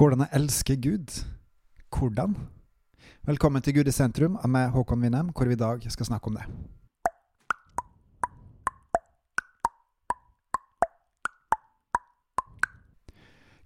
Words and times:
Går 0.00 0.14
jeg 0.16 0.28
elsker 0.32 0.76
Gud? 0.80 1.24
Hvordan? 1.92 2.36
Velkommen 3.26 3.62
til 3.62 3.74
Gud 3.74 3.88
i 3.88 3.92
sentrum 3.92 4.38
av 4.40 4.48
meg, 4.48 4.70
Håkon 4.72 5.02
Winnem, 5.04 5.28
hvor 5.36 5.44
vi 5.44 5.52
i 5.52 5.60
dag 5.60 5.82
skal 5.92 6.06
snakke 6.08 6.30
om 6.30 6.38
det. 6.38 6.44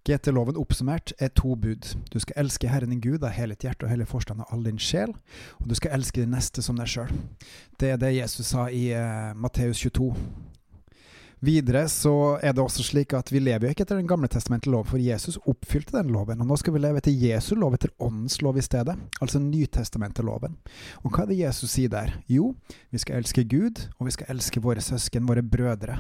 GT-loven 0.03 0.59
oppsummert 0.59 1.13
er 1.23 1.31
to 1.31 1.55
bud. 1.55 1.95
Du 2.11 2.19
skal 2.19 2.43
elske 2.43 2.69
Herren 2.69 2.91
din 2.91 3.05
Gud 3.05 3.23
av 3.23 3.31
hele 3.39 3.55
ditt 3.55 3.69
hjerte 3.69 3.87
og 3.87 3.95
hele 3.95 4.07
forstand 4.07 4.43
og 4.43 4.51
all 4.51 4.67
din 4.67 4.83
sjel, 4.83 5.15
og 5.63 5.71
du 5.71 5.79
skal 5.79 5.95
elske 5.95 6.25
din 6.25 6.35
neste 6.35 6.67
som 6.67 6.75
deg 6.83 6.91
sjøl. 6.91 7.15
Det 7.79 7.95
er 7.95 8.03
det 8.03 8.17
Jesus 8.17 8.51
sa 8.51 8.67
i 8.67 8.89
uh, 8.91 9.39
Matteus 9.39 9.87
22. 9.87 10.11
Videre 11.45 11.83
så 11.91 12.39
er 12.43 12.55
det 12.55 12.63
også 12.63 12.85
slik 12.87 13.13
at 13.17 13.29
vi 13.33 13.41
lever 13.43 13.67
jo 13.67 13.75
ikke 13.75 13.85
etter 13.85 13.99
Den 13.99 14.09
gamle 14.09 14.29
testamentet 14.31 14.71
lov, 14.73 14.87
for 14.89 15.03
Jesus 15.03 15.37
oppfylte 15.51 15.97
den 15.97 16.13
loven. 16.15 16.41
Og 16.41 16.49
nå 16.49 16.57
skal 16.61 16.77
vi 16.77 16.81
leve 16.81 17.03
etter 17.03 17.13
Jesu 17.13 17.53
lov, 17.59 17.77
etter 17.77 17.93
Åndens 18.03 18.39
lov 18.45 18.59
i 18.61 18.65
stedet, 18.65 18.95
altså 19.21 19.43
Nytestamentet-loven. 19.43 20.57
Og 21.03 21.11
hva 21.11 21.25
er 21.25 21.33
det 21.33 21.41
Jesus 21.43 21.75
sier 21.75 21.93
der? 21.93 22.15
Jo, 22.31 22.53
vi 22.95 23.03
skal 23.03 23.21
elske 23.21 23.45
Gud, 23.51 23.83
og 23.99 24.09
vi 24.09 24.17
skal 24.17 24.31
elske 24.35 24.63
våre 24.65 24.85
søsken, 24.85 25.27
våre 25.29 25.43
brødre, 25.43 25.99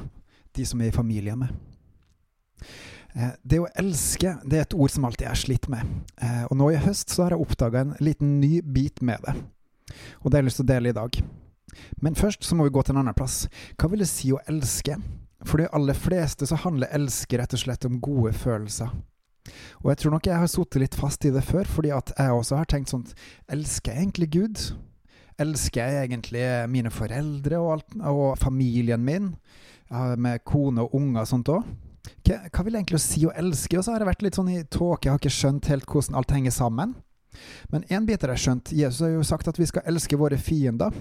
de 0.55 0.67
som 0.69 0.81
er 0.81 0.93
i 0.93 0.97
familie 0.97 1.37
med. 1.37 1.53
Eh, 3.15 3.35
det 3.43 3.61
å 3.63 3.69
elske 3.79 4.37
det 4.47 4.59
er 4.61 4.69
et 4.69 4.77
ord 4.79 4.95
som 4.95 5.07
alltid 5.07 5.29
er 5.31 5.39
slitt 5.39 5.69
med. 5.73 5.83
Eh, 6.23 6.45
og 6.49 6.57
nå 6.59 6.71
i 6.73 6.81
høst 6.87 7.13
så 7.13 7.27
har 7.27 7.35
jeg 7.35 7.45
oppdaga 7.45 7.85
en 7.85 7.97
liten 8.03 8.39
ny 8.41 8.59
bit 8.63 9.03
med 9.03 9.23
det. 9.27 9.37
Og 10.23 10.31
det 10.31 10.39
har 10.39 10.43
jeg 10.43 10.51
lyst 10.51 10.63
til 10.63 10.67
å 10.69 10.73
dele 10.73 10.91
i 10.95 10.97
dag. 10.97 11.21
Men 12.03 12.17
først 12.19 12.47
så 12.47 12.57
må 12.57 12.67
vi 12.67 12.75
gå 12.75 12.83
til 12.83 12.95
en 12.95 13.03
annen 13.03 13.17
plass. 13.17 13.45
Hva 13.79 13.91
vil 13.91 14.03
det 14.03 14.11
si 14.11 14.33
å 14.33 14.43
elske? 14.51 14.97
For 15.45 15.61
de 15.61 15.69
aller 15.77 15.97
fleste 15.97 16.49
så 16.49 16.59
handler 16.65 16.93
elske 16.97 17.39
rett 17.39 17.55
og 17.55 17.61
slett 17.61 17.85
om 17.89 18.01
gode 18.03 18.33
følelser. 18.37 18.93
Og 19.83 19.91
jeg 19.93 20.01
tror 20.01 20.15
nok 20.15 20.27
jeg 20.27 20.41
har 20.41 20.49
sittet 20.49 20.81
litt 20.81 20.97
fast 20.97 21.25
i 21.29 21.33
det 21.35 21.45
før, 21.45 21.69
fordi 21.69 21.93
at 21.93 22.15
jeg 22.17 22.33
også 22.33 22.59
har 22.61 22.69
tenkt 22.71 22.93
sånn 22.93 23.05
Elsker 23.53 23.93
jeg 23.93 24.07
egentlig 24.07 24.31
Gud? 24.33 24.63
Elsker 25.41 25.85
jeg 25.85 26.09
egentlig 26.09 26.45
mine 26.73 26.93
foreldre 26.95 27.61
og, 27.61 27.73
alt, 27.77 27.97
og 28.09 28.39
familien 28.41 29.05
min? 29.05 29.35
Med 30.17 30.45
kone 30.49 30.87
og 30.87 30.95
unger 30.97 31.27
og 31.27 31.29
sånt 31.29 31.51
òg? 31.53 31.67
Hva, 32.25 32.65
vil 32.65 32.77
egentlig 32.79 33.01
si 33.05 33.25
å 33.29 33.33
elske? 33.37 33.77
Og 33.79 33.85
så 33.85 33.93
har 33.93 34.03
jeg 34.03 34.11
vært 34.11 34.25
litt 34.25 34.39
sånn 34.39 34.53
i 34.53 34.63
tåke, 34.65 35.07
jeg 35.07 35.13
har 35.13 35.21
ikke 35.21 35.33
skjønt 35.33 35.69
helt 35.73 35.89
hvordan 35.89 36.17
alt 36.21 36.33
henger 36.33 36.55
sammen. 36.57 36.95
Men 37.73 37.85
én 37.93 38.07
bit 38.09 38.25
har 38.25 38.33
jeg 38.35 38.45
skjønt. 38.45 38.73
Jesus 38.73 39.05
har 39.05 39.13
jo 39.13 39.27
sagt 39.27 39.49
at 39.51 39.59
vi 39.61 39.69
skal 39.69 39.85
elske 39.91 40.19
våre 40.21 40.39
fiender. 40.41 40.95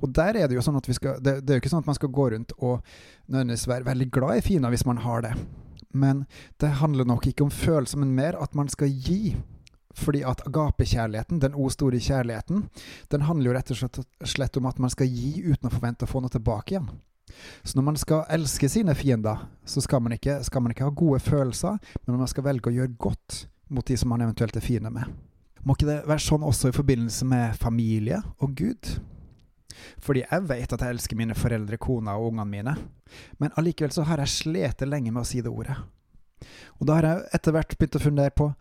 Og 0.00 0.12
der 0.16 0.36
er 0.36 0.48
det 0.48 0.58
jo 0.58 0.64
sånn 0.64 0.78
at 0.80 0.88
vi 0.88 0.96
skal 0.96 1.20
det, 1.22 1.40
det 1.44 1.54
er 1.54 1.58
jo 1.58 1.64
ikke 1.64 1.72
sånn 1.72 1.84
at 1.84 1.90
man 1.90 1.98
skal 1.98 2.12
gå 2.14 2.28
rundt 2.34 2.54
og 2.58 2.80
nødvendigvis 3.26 3.68
være 3.70 3.88
veldig 3.88 4.10
glad 4.14 4.40
i 4.40 4.44
fiender 4.44 4.74
hvis 4.74 4.86
man 4.88 5.02
har 5.04 5.26
det. 5.26 5.34
Men 5.90 6.24
det 6.62 6.78
handler 6.80 7.08
nok 7.08 7.26
ikke 7.26 7.44
om 7.46 7.50
følelser, 7.50 7.98
men 7.98 8.14
mer 8.14 8.38
at 8.38 8.54
man 8.54 8.70
skal 8.70 8.88
gi. 8.90 9.36
Fordi 9.98 10.22
at 10.22 10.44
agapekjærligheten, 10.46 11.40
den 11.42 11.54
o 11.58 11.66
store 11.68 11.98
kjærligheten, 11.98 12.68
den 13.10 13.24
handler 13.26 13.50
jo 13.50 13.54
rett 13.56 13.72
og 13.74 14.04
slett 14.22 14.56
om 14.56 14.68
at 14.70 14.78
man 14.78 14.92
skal 14.92 15.10
gi 15.10 15.40
uten 15.42 15.66
å 15.66 15.72
forvente 15.72 16.06
å 16.06 16.10
få 16.10 16.22
noe 16.22 16.30
tilbake 16.30 16.76
igjen. 16.76 16.86
Så 17.64 17.78
når 17.78 17.86
man 17.88 17.98
skal 17.98 18.22
elske 18.30 18.68
sine 18.70 18.94
fiender, 18.94 19.48
så 19.66 19.82
skal 19.82 20.02
man, 20.02 20.14
ikke, 20.14 20.40
skal 20.46 20.62
man 20.62 20.74
ikke 20.74 20.86
ha 20.86 20.94
gode 20.94 21.20
følelser, 21.24 21.78
men 22.06 22.22
man 22.22 22.30
skal 22.30 22.46
velge 22.46 22.70
å 22.70 22.74
gjøre 22.74 22.94
godt 22.98 23.44
mot 23.70 23.86
de 23.86 23.98
som 23.98 24.10
man 24.10 24.22
eventuelt 24.22 24.56
er 24.56 24.64
fiende 24.64 24.90
med. 24.94 25.10
Må 25.62 25.76
ikke 25.76 25.90
det 25.90 25.98
være 26.08 26.24
sånn 26.24 26.46
også 26.46 26.70
i 26.70 26.76
forbindelse 26.76 27.26
med 27.28 27.58
familie 27.60 28.22
og 28.40 28.54
Gud? 28.56 28.94
Fordi 30.02 30.24
jeg 30.24 30.48
vet 30.48 30.74
at 30.74 30.84
jeg 30.84 30.96
elsker 30.96 31.18
mine 31.18 31.36
foreldre, 31.38 31.78
kona 31.80 32.16
og 32.18 32.32
ungene 32.32 32.50
mine, 32.50 32.76
men 33.38 33.56
allikevel 33.58 33.94
så 33.94 34.06
har 34.08 34.22
jeg 34.22 34.34
slitt 34.36 34.86
lenge 34.86 35.12
med 35.12 35.22
å 35.22 35.28
si 35.28 35.42
det 35.44 35.52
ordet. 35.52 35.76
Og 36.80 36.86
da 36.88 36.96
har 36.98 37.08
jeg 37.08 37.26
etter 37.36 37.54
hvert 37.56 37.76
begynt 37.76 37.98
å 37.98 38.04
fundere 38.04 38.34
på 38.36 38.52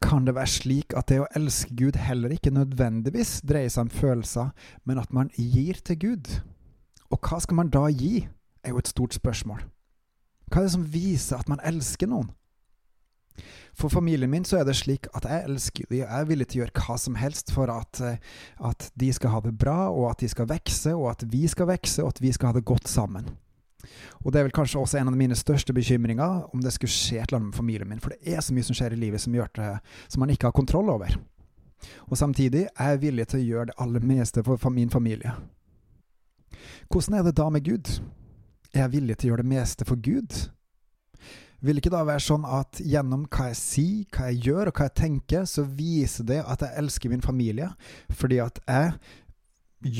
kan 0.00 0.24
det 0.24 0.32
være 0.34 0.48
slik 0.48 0.94
at 0.96 1.10
det 1.10 1.18
å 1.20 1.28
elske 1.36 1.74
Gud 1.76 1.98
heller 2.00 2.32
ikke 2.32 2.54
nødvendigvis 2.54 3.40
dreier 3.44 3.68
seg 3.68 3.88
om 3.88 3.92
følelser, 3.92 4.54
men 4.88 5.00
at 5.02 5.12
man 5.12 5.28
gir 5.36 5.82
til 5.84 5.98
Gud? 6.00 6.30
Og 7.12 7.20
hva 7.20 7.40
skal 7.42 7.58
man 7.58 7.72
da 7.72 7.84
gi, 7.92 8.24
er 8.64 8.72
jo 8.72 8.80
et 8.80 8.88
stort 8.88 9.16
spørsmål. 9.16 9.60
Hva 10.50 10.62
er 10.62 10.66
det 10.66 10.72
som 10.72 10.88
viser 10.92 11.40
at 11.40 11.50
man 11.52 11.60
elsker 11.66 12.08
noen? 12.08 12.30
For 13.76 13.88
familien 13.88 14.30
min 14.30 14.44
så 14.44 14.60
er 14.60 14.66
det 14.68 14.76
slik 14.76 15.06
at 15.16 15.24
jeg 15.24 15.46
elsker 15.48 15.86
dem, 15.88 16.02
jeg 16.02 16.08
er 16.08 16.26
villig 16.28 16.48
til 16.50 16.60
å 16.60 16.64
gjøre 16.64 16.82
hva 16.84 16.96
som 17.00 17.16
helst 17.16 17.52
for 17.54 17.70
at, 17.72 18.00
eh, 18.04 18.18
at, 18.66 18.90
de 19.00 19.12
skal 19.16 19.34
ha 19.36 19.40
det 19.44 19.54
bra, 19.58 19.88
og 19.88 20.10
at 20.10 20.20
de 20.20 20.28
skal 20.28 20.48
vokse, 20.50 20.92
og 20.96 21.06
at 21.12 21.24
vi 21.30 21.46
skal 21.48 21.70
vokse, 21.70 22.02
og 22.04 22.12
at 22.14 22.20
vi 22.20 22.32
skal 22.36 22.50
ha 22.50 22.58
det 22.58 22.66
godt 22.68 22.90
sammen. 22.90 23.30
Og 24.20 24.32
det 24.32 24.40
er 24.40 24.48
vel 24.48 24.54
kanskje 24.54 24.80
også 24.82 25.00
en 25.00 25.08
av 25.08 25.16
mine 25.16 25.36
største 25.38 25.72
bekymringer, 25.72 26.50
om 26.52 26.60
det 26.60 26.74
skulle 26.74 26.92
skje 26.92 27.22
et 27.22 27.30
eller 27.30 27.40
annet 27.40 27.52
med 27.52 27.60
familien 27.62 27.88
min. 27.88 28.02
For 28.02 28.12
det 28.12 28.34
er 28.34 28.44
så 28.44 28.54
mye 28.54 28.66
som 28.66 28.76
skjer 28.76 28.94
i 28.94 29.00
livet 29.00 29.22
som 29.22 29.34
gjør 29.34 29.48
det 29.56 29.70
som 30.06 30.20
man 30.20 30.34
ikke 30.34 30.50
har 30.50 30.56
kontroll 30.56 30.92
over. 30.92 31.16
Og 32.12 32.18
samtidig 32.20 32.66
er 32.68 32.92
jeg 32.92 33.02
villig 33.06 33.30
til 33.30 33.40
å 33.40 33.46
gjøre 33.46 33.70
det 33.70 33.78
aller 33.80 34.04
meste 34.04 34.44
for 34.44 34.74
min 34.74 34.92
familie. 34.92 35.32
Hvordan 36.90 37.18
er 37.18 37.24
det 37.24 37.38
da 37.38 37.48
med 37.48 37.64
Gud? 37.64 37.88
Er 38.74 38.84
jeg 38.84 38.92
villig 38.92 39.16
til 39.16 39.30
å 39.30 39.32
gjøre 39.32 39.46
det 39.46 39.52
meste 39.54 39.86
for 39.88 39.96
Gud? 39.96 40.50
Vil 41.60 41.76
det 41.76 41.82
ikke 41.84 41.92
da 41.92 42.06
være 42.08 42.24
sånn 42.24 42.44
at 42.48 42.80
gjennom 42.80 43.26
hva 43.28 43.50
jeg 43.50 43.58
sier, 43.60 44.04
hva 44.14 44.30
jeg 44.30 44.46
gjør 44.48 44.70
og 44.70 44.78
hva 44.78 44.86
jeg 44.88 44.96
tenker, 45.02 45.46
så 45.48 45.64
viser 45.64 46.28
det 46.30 46.40
at 46.40 46.64
jeg 46.64 46.76
elsker 46.80 47.12
min 47.12 47.24
familie, 47.24 47.68
fordi 48.16 48.40
at 48.40 48.62
jeg 48.64 48.94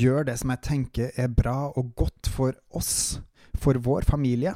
gjør 0.01 0.29
det 0.29 0.37
som 0.41 0.53
jeg 0.53 0.63
tenker 0.65 1.19
er 1.21 1.29
bra 1.33 1.69
og 1.69 1.93
godt 1.97 2.29
for 2.33 2.57
oss, 2.77 3.21
for 3.61 3.77
vår 3.77 4.09
familie? 4.09 4.55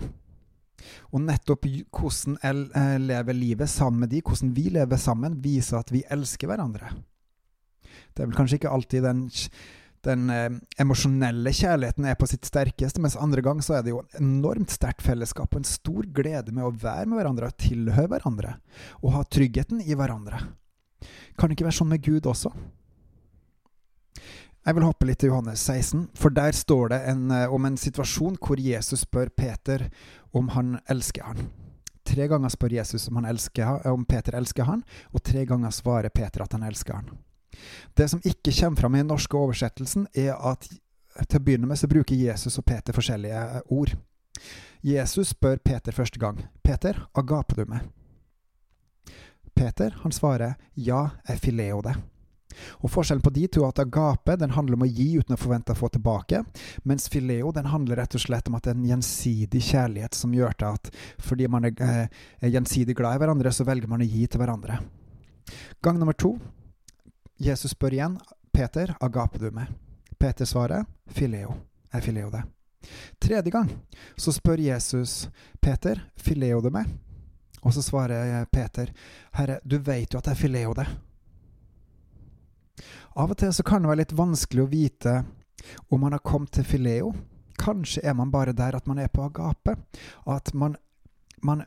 Og 1.14 1.22
nettopp 1.24 1.66
hvordan 1.66 2.38
jeg 2.42 2.68
eh, 2.78 2.98
lever 3.02 3.38
livet 3.38 3.70
sammen 3.70 4.06
med 4.06 4.14
de, 4.14 4.22
hvordan 4.26 4.54
vi 4.58 4.70
lever 4.74 5.02
sammen, 5.02 5.38
viser 5.42 5.80
at 5.80 5.94
vi 5.94 6.04
elsker 6.14 6.50
hverandre. 6.50 6.90
Det 8.14 8.24
er 8.24 8.30
vel 8.30 8.38
kanskje 8.38 8.60
ikke 8.60 8.74
alltid 8.74 9.06
den 9.06 9.28
den 10.06 10.30
eh, 10.34 10.48
emosjonelle 10.82 11.52
kjærligheten 11.56 12.08
er 12.10 12.18
på 12.20 12.28
sitt 12.30 12.46
sterkeste, 12.48 13.02
mens 13.04 13.18
andre 13.20 13.44
gang 13.46 13.62
så 13.66 13.78
er 13.78 13.86
det 13.86 13.94
jo 13.94 14.04
enormt 14.20 14.74
sterkt 14.74 15.04
fellesskap 15.06 15.52
og 15.52 15.62
en 15.62 15.68
stor 15.68 16.08
glede 16.16 16.54
med 16.56 16.68
å 16.68 16.74
være 16.74 17.10
med 17.10 17.20
hverandre 17.20 17.50
og 17.52 17.60
tilhøre 17.62 18.12
hverandre, 18.14 18.56
og 19.02 19.16
ha 19.18 19.26
tryggheten 19.26 19.84
i 19.84 19.98
hverandre. 19.98 20.42
Kan 21.36 21.50
det 21.50 21.58
ikke 21.58 21.68
være 21.70 21.80
sånn 21.82 21.92
med 21.92 22.06
Gud 22.06 22.30
også? 22.30 22.54
Jeg 24.66 24.74
vil 24.74 24.88
hoppe 24.88 25.06
litt 25.06 25.20
til 25.22 25.30
Johannes 25.30 25.62
16, 25.62 26.08
for 26.18 26.34
der 26.34 26.56
står 26.58 26.90
det 26.96 27.02
en, 27.12 27.28
eh, 27.32 27.52
om 27.54 27.66
en 27.68 27.78
situasjon 27.78 28.40
hvor 28.42 28.58
Jesus 28.62 29.04
spør 29.06 29.30
Peter 29.30 29.90
om 30.34 30.50
han 30.56 30.80
elsker 30.90 31.28
han. 31.28 31.52
Tre 32.06 32.28
ganger 32.30 32.50
spør 32.54 32.74
Jesus 32.74 33.08
om, 33.10 33.22
elsker, 33.26 33.86
om 33.90 34.06
Peter 34.06 34.38
elsker 34.38 34.66
han, 34.66 34.84
og 35.14 35.24
tre 35.26 35.46
ganger 35.46 35.74
svarer 35.74 36.10
Peter 36.14 36.46
at 36.46 36.54
han 36.54 36.66
elsker 36.66 36.98
han. 36.98 37.10
Det 37.94 38.10
som 38.10 38.22
ikke 38.24 38.54
kommer 38.60 38.82
fram 38.82 38.96
i 38.96 39.04
den 39.04 39.12
norske 39.14 39.38
oversettelsen, 39.38 40.08
er 40.14 40.34
at 40.36 40.68
til 41.24 41.40
å 41.40 41.44
begynne 41.44 41.68
med 41.70 41.80
så 41.80 41.88
bruker 41.88 42.16
Jesus 42.16 42.58
og 42.60 42.66
Peter 42.68 42.96
forskjellige 42.96 43.62
ord. 43.72 43.94
Jesus 44.86 45.32
spør 45.32 45.62
Peter 45.64 45.96
første 45.96 46.20
gang. 46.20 46.44
'Peter, 46.64 47.08
agaper 47.16 47.56
du 47.56 47.66
meg?' 47.72 47.88
Peter 49.56 49.96
han 50.04 50.12
svarer 50.12 50.56
'ja, 50.76 51.10
jeg 51.28 51.40
fileo 51.40 51.82
det'. 51.82 52.02
Og 52.84 52.92
Forskjellen 52.92 53.24
på 53.24 53.34
de 53.36 53.48
to 53.48 53.64
er 53.64 53.68
at 53.68 53.80
agape 53.80 54.38
den 54.40 54.54
handler 54.56 54.78
om 54.78 54.86
å 54.86 54.90
gi 54.90 55.18
uten 55.18 55.36
å 55.36 55.40
forvente 55.40 55.74
å 55.74 55.80
få 55.80 55.90
tilbake, 55.92 56.44
mens 56.84 57.10
fileo 57.12 57.52
den 57.52 57.66
handler 57.66 57.96
rett 57.96 58.16
og 58.16 58.22
slett 58.22 58.48
om 58.48 58.56
at 58.56 58.64
det 58.64 58.72
er 58.72 58.80
en 58.80 58.86
gjensidig 58.86 59.62
kjærlighet 59.62 60.14
som 60.14 60.34
gjør 60.36 60.56
til 60.60 60.68
at 60.68 60.92
fordi 61.20 61.48
man 61.48 61.66
er, 61.66 61.74
eh, 61.80 62.08
er 62.42 62.50
gjensidig 62.50 62.96
glad 62.96 63.16
i 63.16 63.20
hverandre, 63.26 63.52
så 63.52 63.66
velger 63.66 63.88
man 63.88 64.02
å 64.02 64.10
gi 64.10 64.28
til 64.28 64.40
hverandre. 64.40 64.80
Gang 65.82 66.00
nummer 66.00 66.14
to 66.14 66.40
Jesus 67.38 67.72
spør 67.72 67.94
igjen, 67.94 68.20
Peter, 68.56 68.96
agape 69.04 69.40
du 69.40 69.50
meg? 69.52 69.72
Peter 70.18 70.48
svarer, 70.48 70.86
fileo, 71.12 71.56
jeg 71.92 72.06
fileo 72.06 72.30
det. 72.32 72.44
Tredje 73.20 73.52
gang 73.52 73.72
så 74.16 74.32
spør 74.32 74.62
Jesus 74.62 75.28
Peter, 75.60 76.00
fileo 76.16 76.62
du 76.64 76.70
meg? 76.72 76.88
Og 77.66 77.74
så 77.74 77.82
svarer 77.84 78.46
Peter, 78.46 78.92
Herre, 79.36 79.60
du 79.64 79.78
vet 79.84 80.14
jo 80.14 80.22
at 80.22 80.30
jeg 80.32 80.40
fileo 80.46 80.74
det. 80.78 80.86
Av 83.16 83.32
og 83.32 83.38
til 83.40 83.54
så 83.56 83.64
kan 83.66 83.84
det 83.84 83.92
være 83.92 84.04
litt 84.04 84.16
vanskelig 84.16 84.64
å 84.64 84.72
vite 84.72 85.16
om 85.90 86.04
man 86.04 86.16
har 86.16 86.24
kommet 86.24 86.54
til 86.56 86.68
fileo. 86.68 87.14
Kanskje 87.60 88.04
er 88.04 88.16
man 88.16 88.32
bare 88.32 88.54
der 88.56 88.76
at 88.78 88.88
man 88.88 89.00
er 89.00 89.12
på 89.12 89.24
agape. 89.26 89.78
At 90.28 90.54
man 90.54 90.76
man 91.46 91.64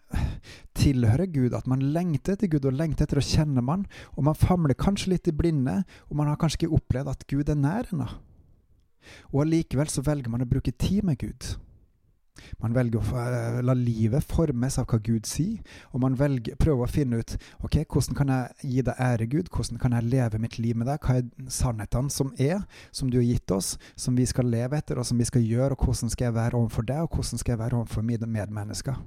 tilhører 0.78 1.30
Gud, 1.32 1.54
at 1.56 1.68
man 1.70 1.82
lengter 1.94 2.36
etter 2.36 2.50
Gud 2.50 2.66
og 2.68 2.76
lengter 2.78 3.06
etter 3.06 3.20
å 3.20 3.24
kjenne 3.24 3.64
man, 3.64 3.86
og 4.16 4.26
man 4.28 4.38
famler 4.38 4.78
kanskje 4.78 5.14
litt 5.14 5.30
i 5.30 5.36
blinde, 5.36 5.80
og 6.08 6.18
man 6.20 6.30
har 6.30 6.40
kanskje 6.40 6.64
ikke 6.64 6.80
opplevd 6.80 7.14
at 7.14 7.24
Gud 7.30 7.52
er 7.52 7.58
nær 7.58 7.88
ennå. 7.92 8.10
Og 9.32 9.46
allikevel 9.46 9.88
så 9.90 10.04
velger 10.04 10.32
man 10.32 10.44
å 10.44 10.50
bruke 10.50 10.74
tid 10.74 11.06
med 11.06 11.20
Gud. 11.22 11.54
Man 12.62 12.74
velger 12.74 13.00
å 13.00 13.18
eh, 13.18 13.58
la 13.66 13.74
livet 13.74 14.24
formes 14.26 14.78
av 14.78 14.86
hva 14.90 15.00
Gud 15.02 15.26
sier, 15.26 15.58
og 15.90 16.02
man 16.04 16.16
velger, 16.18 16.54
prøver 16.60 16.86
å 16.86 16.90
finne 16.90 17.20
ut 17.22 17.34
ok, 17.66 17.80
hvordan 17.82 18.18
kan 18.18 18.32
jeg 18.34 18.72
gi 18.72 18.86
deg 18.86 19.02
ære, 19.08 19.28
Gud, 19.34 19.50
hvordan 19.54 19.82
kan 19.82 19.96
jeg 19.96 20.10
leve 20.12 20.42
mitt 20.42 20.58
liv 20.62 20.78
med 20.78 20.90
deg, 20.90 21.02
hva 21.02 21.18
er 21.18 21.50
sannhetene 21.52 22.14
som 22.14 22.32
er, 22.38 22.62
som 22.94 23.10
du 23.10 23.18
har 23.20 23.26
gitt 23.26 23.54
oss, 23.54 23.74
som 23.98 24.18
vi 24.18 24.26
skal 24.28 24.50
leve 24.50 24.78
etter, 24.78 25.00
og 25.00 25.08
som 25.08 25.18
vi 25.18 25.28
skal 25.28 25.44
gjøre, 25.44 25.74
og 25.74 25.88
hvordan 25.88 26.14
skal 26.14 26.30
jeg 26.30 26.38
være 26.38 26.62
overfor 26.62 26.86
deg, 26.88 27.04
og 27.06 27.18
hvordan 27.18 27.42
skal 27.42 27.56
jeg 27.56 27.64
være 27.64 27.80
overfor 27.82 28.06
mine 28.06 28.30
medmennesker. 28.38 29.02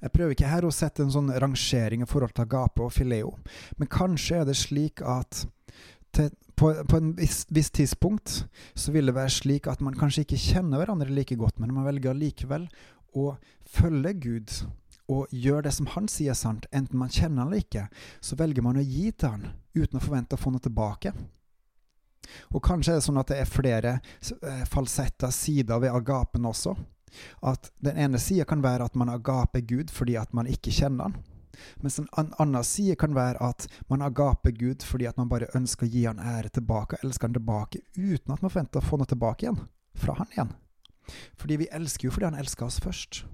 Jeg 0.00 0.12
prøver 0.14 0.34
ikke 0.34 0.50
her 0.50 0.66
å 0.66 0.72
sette 0.74 1.04
en 1.04 1.12
sånn 1.12 1.30
rangering 1.42 2.04
i 2.04 2.08
forhold 2.08 2.34
til 2.34 2.46
agape 2.46 2.84
og 2.84 2.94
fileo, 2.94 3.34
men 3.78 3.90
kanskje 3.90 4.40
er 4.40 4.48
det 4.48 4.56
slik 4.58 5.02
at 5.04 5.44
til, 6.16 6.30
på, 6.58 6.72
på 6.88 6.98
en 6.98 7.12
viss, 7.18 7.44
viss, 7.54 7.70
tidspunkt 7.70 8.42
så 8.74 8.92
vil 8.92 9.08
det 9.08 9.14
være 9.16 9.32
slik 9.32 9.68
at 9.70 9.82
man 9.84 9.96
kanskje 9.96 10.24
ikke 10.24 10.40
kjenner 10.40 10.82
hverandre 10.82 11.12
like 11.14 11.36
godt, 11.38 11.60
men 11.62 11.74
man 11.76 11.86
velger 11.86 12.16
likevel 12.16 12.66
å 13.16 13.34
følge 13.70 14.14
Gud 14.24 14.56
og 15.10 15.30
gjøre 15.34 15.66
det 15.66 15.74
som 15.74 15.88
han 15.94 16.06
sier 16.10 16.34
er 16.34 16.38
sant, 16.38 16.68
enten 16.74 16.98
man 16.98 17.10
kjenner 17.10 17.42
han 17.42 17.50
eller 17.50 17.64
ikke, 17.64 17.86
så 18.22 18.38
velger 18.38 18.62
man 18.66 18.78
å 18.78 18.86
gi 18.86 19.10
til 19.10 19.34
han 19.34 19.48
uten 19.74 19.98
å 19.98 20.02
forvente 20.02 20.36
å 20.36 20.40
få 20.40 20.52
noe 20.54 20.62
tilbake. 20.62 21.12
Og 22.54 22.62
kanskje 22.62 22.94
er 22.94 23.00
det 23.00 23.06
sånn 23.06 23.18
at 23.18 23.32
det 23.32 23.40
er 23.42 23.50
flere 23.50 23.96
falsetta 24.70 25.32
sider 25.34 25.82
ved 25.82 25.94
agapen 25.94 26.46
også. 26.46 26.76
At 27.42 27.70
den 27.84 27.98
ene 27.98 28.20
sida 28.22 28.46
kan 28.48 28.62
være 28.62 28.86
at 28.90 28.96
man 28.98 29.12
agaper 29.12 29.60
Gud 29.60 29.92
fordi 29.94 30.16
at 30.20 30.32
man 30.36 30.46
ikke 30.50 30.72
kjenner 30.74 31.10
han. 31.10 31.18
Mens 31.82 31.98
en 31.98 32.08
annen 32.38 32.64
side 32.64 32.96
kan 32.96 33.14
være 33.14 33.42
at 33.42 33.66
man 33.88 34.02
agaper 34.02 34.50
Gud 34.50 34.84
fordi 34.86 35.08
at 35.10 35.18
man 35.20 35.28
bare 35.28 35.50
ønsker 35.56 35.86
å 35.86 35.90
gi 35.90 36.06
han 36.06 36.22
ære 36.22 36.52
tilbake, 36.56 36.96
og 36.96 37.04
elsker 37.04 37.28
han 37.28 37.36
tilbake, 37.36 37.82
uten 37.96 38.34
at 38.34 38.42
man 38.42 38.50
forventer 38.50 38.80
å 38.80 38.86
få 38.86 39.00
noe 39.00 39.10
tilbake 39.10 39.46
igjen. 39.46 39.60
Fra 39.98 40.14
han 40.16 40.30
igjen. 40.32 40.54
Fordi 41.36 41.56
vi 41.60 41.68
elsker 41.74 42.06
jo 42.08 42.14
fordi 42.14 42.30
han 42.30 42.38
elsker 42.38 42.66
oss 42.66 42.80
først. 42.80 43.24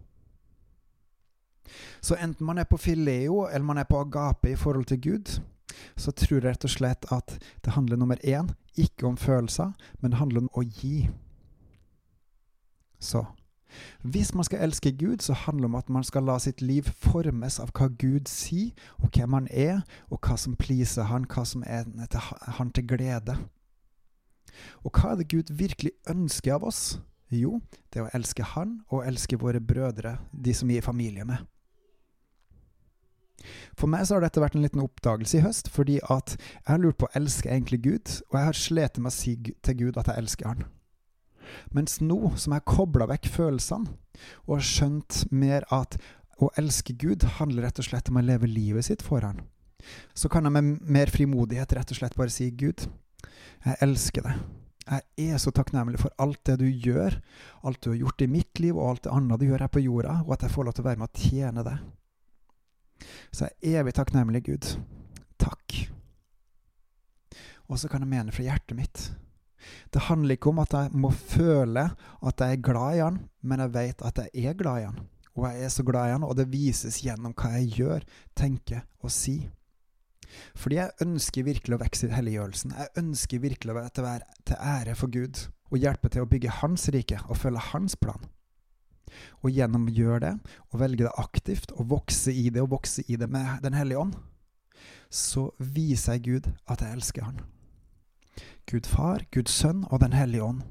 Så 2.00 2.16
enten 2.16 2.46
man 2.46 2.58
er 2.58 2.68
på 2.70 2.78
fileo 2.78 3.46
eller 3.48 3.66
man 3.66 3.78
er 3.78 3.88
på 3.88 4.00
agape 4.00 4.52
i 4.52 4.58
forhold 4.58 4.86
til 4.86 5.00
Gud, 5.02 5.32
så 5.96 6.12
tror 6.12 6.38
jeg 6.38 6.44
rett 6.46 6.64
og 6.64 6.72
slett 6.72 7.08
at 7.12 7.34
det 7.64 7.74
handler 7.74 7.98
nummer 8.00 8.20
én 8.24 8.52
ikke 8.78 9.08
om 9.08 9.16
følelser, 9.16 9.72
men 10.00 10.12
det 10.12 10.20
handler 10.20 10.44
om 10.44 10.52
å 10.54 10.62
gi. 10.62 11.08
Så 13.00 13.24
hvis 14.02 14.34
man 14.34 14.44
skal 14.44 14.62
elske 14.62 14.92
Gud, 14.92 15.18
så 15.24 15.32
handler 15.32 15.66
det 15.66 15.70
om 15.74 15.74
at 15.74 15.88
man 15.90 16.04
skal 16.04 16.22
la 16.22 16.38
sitt 16.38 16.62
liv 16.62 16.82
formes 16.82 17.58
av 17.60 17.72
hva 17.74 17.88
Gud 17.88 18.30
sier, 18.30 18.70
og 19.02 19.10
hvem 19.14 19.32
han 19.32 19.48
er, 19.50 19.82
og 20.10 20.20
hva 20.22 20.36
som 20.40 20.56
pleaser 20.56 21.10
han, 21.10 21.26
hva 21.26 21.44
som 21.44 21.64
er 21.66 21.84
til 22.10 22.20
han 22.58 22.70
til 22.70 22.86
glede. 22.88 23.36
Og 24.84 24.94
hva 24.94 25.12
er 25.12 25.20
det 25.20 25.28
Gud 25.32 25.52
virkelig 25.52 25.92
ønsker 26.08 26.54
av 26.56 26.64
oss? 26.64 26.98
Jo, 27.32 27.58
det 27.90 28.00
er 28.00 28.06
å 28.06 28.14
elske 28.14 28.44
Han 28.54 28.80
og 28.86 29.02
elske 29.06 29.38
våre 29.40 29.60
brødre, 29.60 30.16
de 30.30 30.54
som 30.54 30.68
vi 30.70 30.78
er 30.78 30.84
i 30.84 30.86
familie 30.86 31.24
med. 31.26 31.42
For 33.76 33.90
meg 33.90 34.06
så 34.06 34.16
har 34.16 34.24
dette 34.24 34.40
vært 34.40 34.54
en 34.56 34.64
liten 34.64 34.82
oppdagelse 34.82 35.38
i 35.38 35.42
høst, 35.44 35.68
fordi 35.68 35.98
at 36.02 36.36
jeg 36.38 36.70
har 36.70 36.80
lurt 36.80 36.98
på 37.02 37.08
å 37.10 37.14
elske 37.18 37.50
egentlig 37.50 37.82
Gud, 37.84 38.14
og 38.30 38.38
jeg 38.38 38.48
har 38.48 38.58
slitt 38.58 39.00
med 39.02 39.12
å 39.12 39.16
si 39.16 39.34
til 39.36 39.78
Gud 39.82 39.98
at 40.00 40.08
jeg 40.10 40.22
elsker 40.22 40.52
Han. 40.52 40.64
Mens 41.74 42.00
nå 42.00 42.18
som 42.36 42.54
jeg 42.54 42.62
har 42.62 42.76
kobla 42.76 43.08
vekk 43.10 43.28
følelsene, 43.32 43.96
og 44.46 44.58
har 44.58 44.68
skjønt 44.68 45.24
mer 45.30 45.66
at 45.74 45.98
å 46.40 46.50
elske 46.60 46.96
Gud 47.00 47.24
handler 47.38 47.66
rett 47.66 47.80
og 47.80 47.88
slett 47.88 48.10
om 48.12 48.20
å 48.20 48.24
leve 48.24 48.48
livet 48.48 48.88
sitt 48.88 49.04
for 49.04 49.24
Han, 49.24 49.42
så 50.14 50.28
kan 50.32 50.44
jeg 50.44 50.56
med 50.56 50.80
mer 50.82 51.12
frimodighet 51.12 51.72
rett 51.76 51.92
og 51.92 51.98
slett 52.00 52.16
bare 52.18 52.32
si 52.32 52.50
Gud, 52.50 52.86
jeg 53.64 53.80
elsker 53.84 54.26
deg. 54.26 54.46
Jeg 54.86 55.32
er 55.34 55.40
så 55.42 55.50
takknemlig 55.50 55.98
for 55.98 56.14
alt 56.22 56.38
det 56.46 56.60
du 56.60 56.66
gjør, 56.68 57.16
alt 57.66 57.80
du 57.82 57.90
har 57.90 57.98
gjort 58.04 58.22
i 58.22 58.30
mitt 58.30 58.60
liv, 58.62 58.76
og 58.76 58.92
alt 58.92 59.06
det 59.06 59.14
andre 59.14 59.38
du 59.40 59.48
gjør 59.48 59.64
her 59.66 59.72
på 59.72 59.82
jorda, 59.82 60.20
og 60.22 60.36
at 60.36 60.46
jeg 60.46 60.54
får 60.54 60.68
lov 60.68 60.76
til 60.76 60.84
å 60.84 60.88
være 60.88 61.00
med 61.02 61.08
å 61.10 61.24
tjene 61.26 61.64
deg. 61.66 63.08
Så 63.34 63.48
jeg 63.48 63.74
er 63.74 63.82
evig 63.82 63.96
takknemlig, 63.98 64.44
Gud. 64.46 64.68
Takk. 65.42 65.74
Og 67.66 67.80
så 67.82 67.90
kan 67.90 68.04
jeg 68.04 68.12
mene 68.12 68.34
fra 68.34 68.46
hjertet 68.46 68.78
mitt. 68.78 69.08
Det 69.92 70.06
handler 70.08 70.36
ikke 70.36 70.52
om 70.52 70.62
at 70.62 70.74
jeg 70.76 70.92
må 70.94 71.10
føle 71.10 71.88
at 72.22 72.42
jeg 72.42 72.56
er 72.56 72.64
glad 72.68 72.96
i 72.96 73.04
han, 73.04 73.20
men 73.42 73.62
jeg 73.64 73.74
vet 73.74 74.06
at 74.06 74.22
jeg 74.24 74.50
er 74.50 74.58
glad 74.58 74.82
i 74.82 74.88
han. 74.88 75.04
Og 75.36 75.48
jeg 75.50 75.66
er 75.66 75.72
så 75.72 75.84
glad 75.84 76.08
i 76.08 76.14
han, 76.16 76.24
og 76.24 76.36
det 76.38 76.48
vises 76.52 77.02
gjennom 77.04 77.34
hva 77.36 77.52
jeg 77.58 77.72
gjør, 77.80 78.06
tenker 78.38 78.86
og 79.04 79.12
sier. 79.12 79.50
Fordi 80.56 80.78
jeg 80.80 81.04
ønsker 81.04 81.46
virkelig 81.46 81.76
å 81.76 81.82
vokse 81.82 82.08
i 82.08 82.14
helliggjørelsen. 82.14 82.72
Jeg 82.76 83.02
ønsker 83.02 83.42
virkelig 83.44 83.72
å 83.72 83.76
være 83.78 84.22
til 84.46 84.56
ære 84.56 84.96
for 84.98 85.12
Gud 85.12 85.46
og 85.70 85.82
hjelpe 85.82 86.10
til 86.12 86.24
å 86.24 86.30
bygge 86.30 86.56
Hans 86.60 86.88
rike 86.94 87.20
og 87.26 87.38
følge 87.40 87.62
Hans 87.72 87.96
plan. 88.00 88.26
Og 89.42 89.52
gjennom 89.54 89.86
å 89.86 89.94
gjøre 89.94 90.22
det, 90.24 90.32
og 90.72 90.80
velge 90.82 91.06
det 91.06 91.14
aktivt, 91.20 91.72
og 91.78 91.92
vokse 91.92 92.32
i 92.34 92.48
det, 92.50 92.62
og 92.62 92.72
vokse 92.74 93.04
i 93.06 93.16
det 93.16 93.28
med 93.30 93.62
Den 93.62 93.76
hellige 93.78 94.02
ånd, 94.02 94.16
så 95.10 95.50
viser 95.58 96.16
jeg 96.16 96.24
Gud 96.26 96.48
at 96.66 96.82
jeg 96.82 96.98
elsker 96.98 97.28
Han. 97.28 97.38
Gud 98.66 98.86
Far, 98.90 99.22
Guds 99.30 99.52
Sønn 99.54 99.84
og 99.90 100.00
Den 100.02 100.12
hellige 100.12 100.42
ånd. 100.42 100.62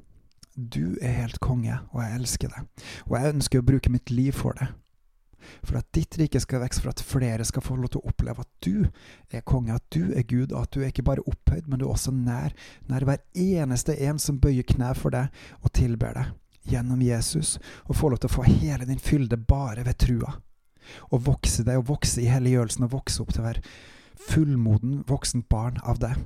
Du 0.56 0.96
er 1.00 1.14
helt 1.16 1.38
konge, 1.40 1.78
og 1.92 2.02
jeg 2.02 2.18
elsker 2.18 2.52
deg. 2.52 2.84
Og 3.06 3.14
jeg 3.16 3.32
ønsker 3.34 3.62
å 3.62 3.64
bruke 3.64 3.92
mitt 3.92 4.12
liv 4.12 4.36
for 4.36 4.56
det. 4.60 4.66
For 5.64 5.78
at 5.78 5.88
ditt 5.96 6.18
rike 6.20 6.40
skal 6.42 6.60
vokse, 6.60 6.82
for 6.82 6.92
at 6.92 7.00
flere 7.00 7.46
skal 7.48 7.64
få 7.64 7.78
lov 7.78 7.94
til 7.94 8.02
å 8.02 8.12
oppleve 8.12 8.44
at 8.44 8.52
du 8.66 8.84
er 9.32 9.44
konge, 9.48 9.72
at 9.72 9.84
du 9.94 10.12
er 10.12 10.26
Gud, 10.28 10.52
og 10.52 10.66
at 10.66 10.76
du 10.76 10.82
er 10.82 10.92
ikke 10.92 11.06
bare 11.08 11.24
opphøyd, 11.24 11.70
men 11.70 11.80
du 11.80 11.86
er 11.86 11.94
også 11.94 12.12
nær, 12.12 12.52
nær 12.90 13.08
hver 13.08 13.24
eneste 13.32 13.96
en 14.08 14.20
som 14.20 14.40
bøyer 14.42 14.66
kne 14.68 14.92
for 14.98 15.16
deg 15.16 15.32
og 15.62 15.72
tilber 15.76 16.20
deg 16.20 16.34
gjennom 16.68 17.00
Jesus, 17.00 17.56
og 17.86 17.96
få 17.96 18.12
lov 18.12 18.20
til 18.20 18.32
å 18.32 18.36
få 18.36 18.46
hele 18.48 18.88
din 18.88 19.00
fylde 19.00 19.38
bare 19.38 19.86
ved 19.86 20.00
trua. 20.02 20.36
Og 21.14 21.24
vokse 21.32 21.64
deg 21.64 21.80
og 21.80 21.88
vokse 21.94 22.20
i 22.20 22.30
helliggjørelsen 22.30 22.84
og 22.88 22.96
vokse 22.98 23.22
opp 23.22 23.32
til 23.32 23.44
å 23.44 23.48
være 23.48 23.62
fullmoden 24.28 25.04
voksent 25.08 25.48
barn 25.48 25.80
av 25.86 26.02
deg. 26.02 26.18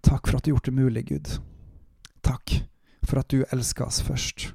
Takk 0.00 0.28
for 0.28 0.36
at 0.36 0.44
du 0.44 0.50
har 0.50 0.56
gjort 0.56 0.70
det 0.70 0.76
mulig, 0.76 1.06
Gud. 1.08 1.32
Takk 2.22 2.56
for 3.02 3.20
at 3.20 3.30
du 3.30 3.44
elska 3.52 3.84
oss 3.84 4.02
først, 4.02 4.54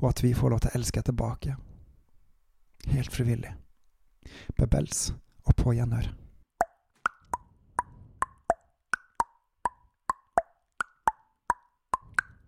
og 0.00 0.08
at 0.08 0.24
vi 0.24 0.34
får 0.34 0.50
lov 0.50 0.64
til 0.64 0.72
å 0.72 0.78
elske 0.80 1.02
tilbake. 1.02 1.56
Helt 2.88 3.12
frivillig. 3.12 3.54
Bebels 4.56 5.12
og 5.44 5.56
på 5.56 5.74
gjenhør. 5.76 6.23